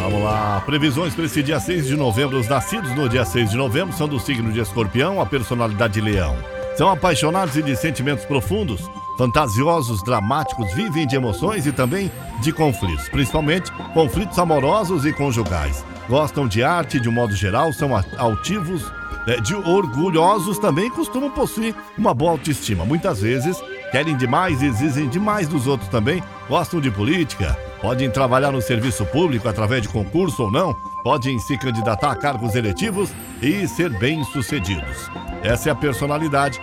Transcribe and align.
Vamos 0.00 0.22
lá, 0.22 0.62
previsões 0.64 1.14
para 1.14 1.24
esse 1.24 1.42
dia 1.42 1.60
6 1.60 1.86
de 1.86 1.96
novembro. 1.96 2.38
Os 2.38 2.48
nascidos 2.48 2.94
no 2.94 3.08
dia 3.08 3.24
6 3.24 3.50
de 3.50 3.56
novembro 3.56 3.94
são 3.96 4.08
do 4.08 4.18
signo 4.18 4.52
de 4.52 4.60
escorpião, 4.60 5.20
a 5.20 5.26
personalidade 5.26 5.94
de 5.94 6.00
leão. 6.00 6.36
São 6.76 6.88
apaixonados 6.88 7.56
e 7.56 7.62
de 7.62 7.76
sentimentos 7.76 8.24
profundos, 8.24 8.88
fantasiosos, 9.18 10.02
dramáticos, 10.02 10.72
vivem 10.72 11.06
de 11.06 11.16
emoções 11.16 11.66
e 11.66 11.72
também 11.72 12.10
de 12.40 12.52
conflitos, 12.52 13.08
principalmente 13.08 13.70
conflitos 13.92 14.38
amorosos 14.38 15.04
e 15.04 15.12
conjugais. 15.12 15.84
Gostam 16.08 16.48
de 16.48 16.62
arte 16.62 16.98
de 16.98 17.08
um 17.08 17.12
modo 17.12 17.34
geral, 17.36 17.72
são 17.72 17.90
altivos, 18.16 18.82
eh, 19.26 19.40
de 19.40 19.54
orgulhosos 19.54 20.58
também 20.58 20.90
costumam 20.90 21.30
possuir 21.30 21.74
uma 21.98 22.14
boa 22.14 22.32
autoestima. 22.32 22.84
Muitas 22.84 23.20
vezes 23.20 23.60
querem 23.90 24.16
demais 24.16 24.62
exigem 24.62 25.08
demais 25.08 25.48
dos 25.48 25.66
outros 25.66 25.88
também, 25.88 26.22
gostam 26.48 26.80
de 26.80 26.90
política, 26.90 27.56
podem 27.80 28.10
trabalhar 28.10 28.52
no 28.52 28.62
serviço 28.62 29.04
público 29.06 29.48
através 29.48 29.82
de 29.82 29.88
concurso 29.88 30.44
ou 30.44 30.50
não, 30.50 30.74
podem 31.02 31.38
se 31.38 31.56
candidatar 31.58 32.10
a 32.10 32.16
cargos 32.16 32.54
eletivos 32.54 33.10
e 33.42 33.66
ser 33.66 33.90
bem-sucedidos. 33.98 35.10
Essa 35.42 35.70
é 35.70 35.72
a 35.72 35.76
personalidade 35.76 36.60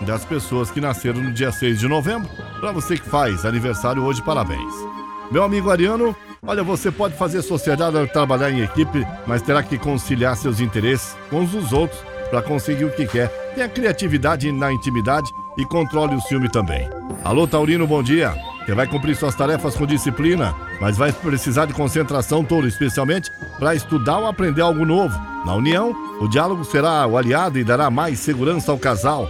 das 0.00 0.24
pessoas 0.24 0.70
que 0.70 0.80
nasceram 0.80 1.20
no 1.20 1.32
dia 1.32 1.52
6 1.52 1.80
de 1.80 1.88
novembro. 1.88 2.28
Para 2.60 2.72
você 2.72 2.96
que 2.96 3.08
faz 3.08 3.44
aniversário 3.44 4.02
hoje, 4.02 4.22
parabéns. 4.22 4.72
Meu 5.30 5.44
amigo 5.44 5.70
Ariano, 5.70 6.16
olha, 6.44 6.62
você 6.62 6.90
pode 6.90 7.14
fazer 7.14 7.42
sociedade 7.42 8.06
trabalhar 8.12 8.50
em 8.50 8.62
equipe, 8.62 9.06
mas 9.26 9.42
terá 9.42 9.62
que 9.62 9.78
conciliar 9.78 10.36
seus 10.36 10.60
interesses 10.60 11.16
com 11.28 11.44
os 11.44 11.50
dos 11.50 11.72
outros 11.72 12.00
para 12.30 12.42
conseguir 12.42 12.84
o 12.84 12.92
que 12.92 13.06
quer. 13.06 13.49
Tenha 13.60 13.68
criatividade 13.68 14.50
na 14.50 14.72
intimidade 14.72 15.34
e 15.58 15.66
controle 15.66 16.14
o 16.14 16.20
ciúme 16.22 16.48
também. 16.48 16.88
Alô, 17.22 17.46
Taurino, 17.46 17.86
bom 17.86 18.02
dia. 18.02 18.34
Você 18.64 18.74
vai 18.74 18.86
cumprir 18.86 19.14
suas 19.14 19.34
tarefas 19.34 19.76
com 19.76 19.84
disciplina, 19.84 20.56
mas 20.80 20.96
vai 20.96 21.12
precisar 21.12 21.66
de 21.66 21.74
concentração 21.74 22.42
toda, 22.42 22.66
especialmente 22.66 23.30
para 23.58 23.74
estudar 23.74 24.16
ou 24.20 24.26
aprender 24.28 24.62
algo 24.62 24.86
novo. 24.86 25.14
Na 25.44 25.54
união, 25.54 25.94
o 26.22 26.26
diálogo 26.26 26.64
será 26.64 27.06
o 27.06 27.18
aliado 27.18 27.58
e 27.58 27.64
dará 27.64 27.90
mais 27.90 28.18
segurança 28.20 28.72
ao 28.72 28.78
casal. 28.78 29.28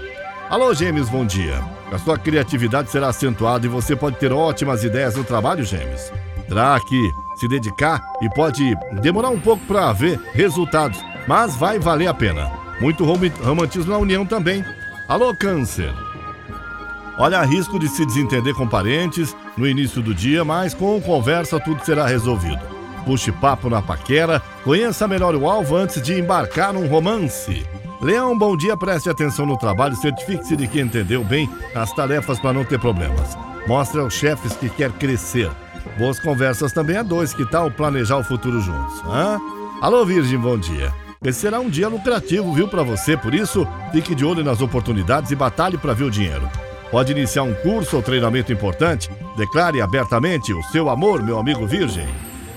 Alô, 0.49 0.73
Gêmeos, 0.73 1.09
bom 1.09 1.27
dia. 1.27 1.61
A 1.91 1.99
sua 1.99 2.17
criatividade 2.17 2.89
será 2.89 3.09
acentuada 3.09 3.67
e 3.67 3.69
você 3.69 3.97
pode 3.97 4.17
ter 4.19 4.33
ótimas 4.33 4.85
ideias 4.85 5.17
no 5.17 5.25
trabalho, 5.25 5.65
Gêmeos. 5.65 6.13
Terá 6.47 6.79
que 6.79 7.11
se 7.35 7.49
dedicar 7.49 8.01
e 8.23 8.31
pode 8.31 8.77
demorar 9.03 9.31
um 9.31 9.41
pouco 9.41 9.67
para 9.67 9.93
ver 9.93 10.21
resultados, 10.35 11.01
mas 11.27 11.57
vai 11.57 11.81
valer 11.81 12.07
a 12.07 12.15
pena. 12.15 12.60
Muito 12.81 13.05
rom- 13.05 13.19
romantismo 13.45 13.93
na 13.93 13.99
união 13.99 14.25
também. 14.25 14.65
Alô, 15.09 15.35
Câncer. 15.35 15.93
Olha, 17.19 17.43
risco 17.43 17.79
de 17.79 17.89
se 17.89 18.07
desentender 18.07 18.55
com 18.55 18.67
parentes 18.67 19.37
no 19.57 19.67
início 19.67 20.01
do 20.01 20.15
dia, 20.15 20.45
mas 20.45 20.73
com 20.73 21.01
conversa 21.01 21.61
tudo 21.61 21.85
será 21.85 22.07
resolvido. 22.07 22.61
Puxe 23.05 23.31
papo 23.33 23.69
na 23.69 23.83
paquera, 23.83 24.41
conheça 24.65 25.07
melhor 25.07 25.35
o 25.35 25.49
alvo 25.49 25.77
antes 25.77 26.01
de 26.01 26.19
embarcar 26.19 26.73
num 26.73 26.87
romance. 26.87 27.67
Leão, 28.01 28.37
bom 28.39 28.57
dia, 28.57 28.77
preste 28.77 29.11
atenção 29.11 29.45
no 29.45 29.59
trabalho, 29.59 29.95
certifique-se 29.97 30.57
de 30.57 30.67
que 30.67 30.81
entendeu 30.81 31.23
bem 31.23 31.51
as 31.75 31.93
tarefas 31.93 32.39
para 32.39 32.55
não 32.55 32.65
ter 32.65 32.79
problemas. 32.79 33.37
Mostre 33.67 34.01
aos 34.01 34.15
chefes 34.15 34.55
que 34.55 34.71
quer 34.71 34.91
crescer. 34.93 35.51
Boas 35.99 36.19
conversas 36.19 36.73
também 36.73 36.97
a 36.97 37.03
dois, 37.03 37.35
que 37.35 37.45
tal 37.51 37.71
planejar 37.71 38.17
o 38.17 38.25
futuro 38.25 38.61
juntos? 38.63 39.03
Hã? 39.07 39.39
Alô, 39.83 40.07
Virgem, 40.07 40.39
bom 40.39 40.57
dia. 40.57 40.91
Esse 41.23 41.41
será 41.41 41.61
um 41.61 41.69
dia 41.69 41.87
lucrativo, 41.87 42.51
viu, 42.55 42.67
para 42.67 42.83
você, 42.83 43.15
por 43.15 43.35
isso, 43.35 43.69
fique 43.93 44.15
de 44.15 44.25
olho 44.25 44.43
nas 44.43 44.63
oportunidades 44.63 45.31
e 45.31 45.37
batalhe 45.37 45.77
para 45.77 45.93
ver 45.93 46.05
o 46.05 46.11
dinheiro. 46.11 46.49
Pode 46.91 47.13
iniciar 47.13 47.43
um 47.43 47.53
curso 47.53 47.97
ou 47.97 48.03
treinamento 48.03 48.51
importante? 48.51 49.11
Declare 49.37 49.83
abertamente 49.83 50.51
o 50.55 50.63
seu 50.73 50.89
amor, 50.89 51.23
meu 51.23 51.39
amigo 51.39 51.67
Virgem. 51.67 52.09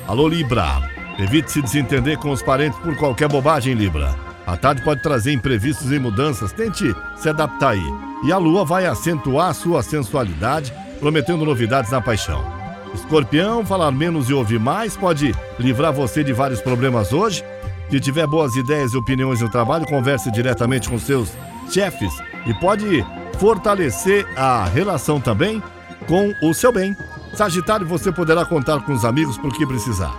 Alô, 0.08 0.30
Libra. 0.30 0.81
Evite 1.20 1.52
se 1.52 1.61
desentender 1.61 2.17
com 2.17 2.31
os 2.31 2.42
parentes 2.42 2.80
por 2.80 2.95
qualquer 2.95 3.28
bobagem, 3.28 3.73
Libra. 3.73 4.16
A 4.47 4.55
tarde 4.55 4.81
pode 4.81 5.04
trazer 5.04 5.33
imprevistos 5.33 5.92
e 5.92 5.99
mudanças, 5.99 6.54
tente 6.54 6.95
se 7.17 7.27
adaptar 7.27 7.71
aí. 7.71 7.93
E 8.23 8.32
a 8.32 8.38
lua 8.38 8.64
vai 8.64 8.86
acentuar 8.86 9.54
sua 9.54 9.83
sensualidade, 9.83 10.73
prometendo 11.02 11.43
novidades 11.43 11.92
na 11.92 11.99
paixão. 11.99 12.42
Escorpião, 12.93 13.65
falar 13.65 13.92
menos 13.92 14.30
e 14.30 14.33
ouvir 14.33 14.59
mais 14.59 14.95
pode 14.95 15.36
livrar 15.59 15.92
você 15.92 16.23
de 16.23 16.32
vários 16.32 16.61
problemas 16.61 17.11
hoje. 17.11 17.43
Se 17.93 17.99
tiver 17.99 18.26
boas 18.26 18.55
ideias 18.55 18.93
e 18.93 18.98
opiniões 18.98 19.39
no 19.39 19.48
trabalho, 19.48 19.86
converse 19.86 20.31
diretamente 20.31 20.89
com 20.89 20.98
seus 20.98 21.31
chefes 21.70 22.11
e 22.43 22.52
pode 22.55 23.05
fortalecer 23.37 24.26
a 24.36 24.65
relação 24.65 25.21
também 25.21 25.61
com 26.08 26.33
o 26.42 26.55
seu 26.55 26.71
bem. 26.71 26.98
Sagitário, 27.36 27.86
você 27.86 28.11
poderá 28.11 28.45
contar 28.45 28.82
com 28.82 28.93
os 28.93 29.05
amigos 29.05 29.37
por 29.37 29.53
que 29.53 29.64
precisar. 29.64 30.11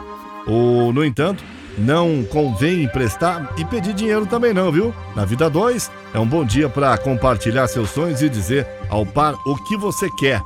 Ou, 0.46 0.92
no 0.92 1.04
entanto, 1.04 1.42
não 1.76 2.22
convém 2.30 2.84
emprestar 2.84 3.52
e 3.58 3.64
pedir 3.64 3.92
dinheiro 3.92 4.24
também 4.24 4.54
não, 4.54 4.70
viu? 4.70 4.94
Na 5.16 5.24
vida 5.24 5.50
2, 5.50 5.90
é 6.14 6.18
um 6.20 6.28
bom 6.28 6.44
dia 6.44 6.68
para 6.68 6.96
compartilhar 6.96 7.66
seus 7.66 7.90
sonhos 7.90 8.22
e 8.22 8.28
dizer 8.28 8.68
ao 8.88 9.04
par 9.04 9.34
o 9.44 9.56
que 9.56 9.76
você 9.76 10.08
quer. 10.10 10.40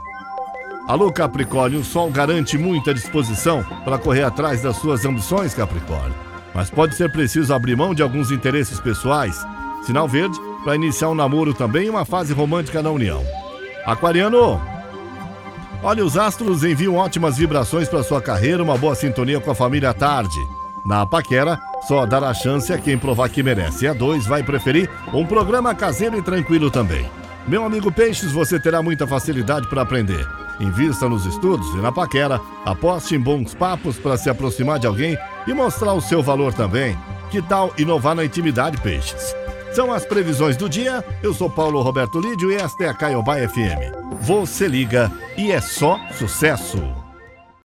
Alô, 0.87 1.13
Capricórnio, 1.13 1.81
o 1.81 1.85
sol 1.85 2.11
garante 2.11 2.57
muita 2.57 2.95
disposição 2.95 3.63
para 3.85 3.99
correr 3.99 4.23
atrás 4.23 4.63
das 4.63 4.77
suas 4.77 5.05
ambições, 5.05 5.53
Capricórnio. 5.53 6.28
Mas 6.55 6.71
pode 6.71 6.95
ser 6.95 7.11
preciso 7.11 7.53
abrir 7.55 7.77
mão 7.77 7.95
de 7.95 8.03
alguns 8.03 8.31
interesses 8.31 8.81
pessoais. 8.81 9.47
Sinal 9.85 10.09
verde 10.09 10.39
para 10.65 10.75
iniciar 10.75 11.09
um 11.09 11.15
namoro 11.15 11.55
também 11.55 11.87
e 11.87 11.91
uma 11.91 12.05
fase 12.05 12.33
romântica 12.33 12.83
na 12.83 12.91
união. 12.91 13.25
Aquariano, 13.87 14.61
olha, 15.83 16.05
os 16.05 16.17
astros 16.17 16.65
enviam 16.65 16.97
ótimas 16.97 17.37
vibrações 17.39 17.89
para 17.89 18.03
sua 18.03 18.21
carreira, 18.21 18.63
uma 18.63 18.77
boa 18.77 18.95
sintonia 18.95 19.41
com 19.41 19.51
a 19.51 19.55
família 19.55 19.91
à 19.91 19.95
tarde. 19.95 20.39
Na 20.85 21.07
paquera, 21.07 21.61
só 21.87 22.07
dará 22.07 22.33
chance 22.35 22.73
a 22.73 22.79
quem 22.79 22.99
provar 22.99 23.29
que 23.29 23.43
merece. 23.43 23.85
E 23.85 23.89
a 23.89 23.93
dois 23.93 24.27
vai 24.27 24.43
preferir 24.43 24.91
um 25.13 25.27
programa 25.27 25.75
caseiro 25.75 26.19
e 26.19 26.23
tranquilo 26.23 26.71
também. 26.71 27.09
Meu 27.47 27.65
amigo 27.65 27.93
Peixes, 27.93 28.33
você 28.33 28.61
terá 28.61 28.83
muita 28.83 29.07
facilidade 29.07 29.69
para 29.69 29.83
aprender. 29.83 30.27
Invista 30.61 31.09
nos 31.09 31.25
estudos 31.25 31.73
e 31.75 31.79
na 31.79 31.93
paquera, 31.93 32.41
aposte 32.65 33.15
em 33.15 33.21
bons 33.21 33.55
papos 33.55 33.99
para 33.99 34.17
se 34.17 34.29
aproximar 34.29 34.79
de 34.79 34.87
alguém 34.87 35.17
e 35.47 35.55
mostrar 35.55 35.93
o 35.93 36.01
seu 36.01 36.23
valor 36.23 36.53
também. 36.53 36.99
Que 37.31 37.41
tal 37.41 37.73
inovar 37.79 38.15
na 38.15 38.25
intimidade, 38.25 38.81
Peixes? 38.81 39.35
São 39.73 39.93
as 39.93 40.05
previsões 40.05 40.57
do 40.57 40.69
dia. 40.69 41.05
Eu 41.23 41.33
sou 41.33 41.49
Paulo 41.49 41.81
Roberto 41.83 42.21
Lídio 42.21 42.51
e 42.51 42.57
esta 42.57 42.85
é 42.85 42.89
a 42.89 42.95
Caiobá 42.95 43.37
FM. 43.37 43.95
Você 44.21 44.67
liga 44.67 45.13
e 45.37 45.53
é 45.53 45.61
só 45.61 46.01
sucesso. 46.13 46.98